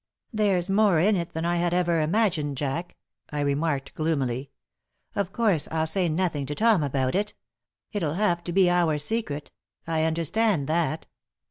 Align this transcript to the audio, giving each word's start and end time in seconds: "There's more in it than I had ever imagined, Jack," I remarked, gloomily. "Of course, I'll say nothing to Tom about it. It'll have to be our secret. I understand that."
"There's 0.33 0.67
more 0.67 0.99
in 0.99 1.15
it 1.15 1.33
than 1.33 1.45
I 1.45 1.57
had 1.57 1.75
ever 1.75 2.01
imagined, 2.01 2.57
Jack," 2.57 2.97
I 3.29 3.39
remarked, 3.41 3.93
gloomily. 3.93 4.49
"Of 5.13 5.31
course, 5.31 5.67
I'll 5.69 5.85
say 5.85 6.09
nothing 6.09 6.47
to 6.47 6.55
Tom 6.55 6.81
about 6.81 7.13
it. 7.13 7.35
It'll 7.91 8.15
have 8.15 8.43
to 8.45 8.51
be 8.51 8.67
our 8.67 8.97
secret. 8.97 9.51
I 9.85 10.05
understand 10.05 10.65
that." 10.65 11.05